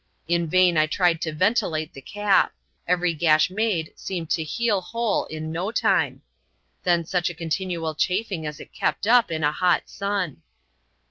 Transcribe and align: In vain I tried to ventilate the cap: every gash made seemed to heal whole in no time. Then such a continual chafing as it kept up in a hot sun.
In 0.27 0.47
vain 0.47 0.79
I 0.79 0.87
tried 0.87 1.21
to 1.21 1.31
ventilate 1.31 1.93
the 1.93 2.01
cap: 2.01 2.53
every 2.87 3.13
gash 3.13 3.51
made 3.51 3.93
seemed 3.95 4.31
to 4.31 4.43
heal 4.43 4.81
whole 4.81 5.25
in 5.25 5.51
no 5.51 5.71
time. 5.71 6.23
Then 6.81 7.05
such 7.05 7.29
a 7.29 7.35
continual 7.35 7.93
chafing 7.93 8.47
as 8.47 8.59
it 8.59 8.73
kept 8.73 9.05
up 9.05 9.29
in 9.29 9.43
a 9.43 9.51
hot 9.51 9.87
sun. 9.87 10.41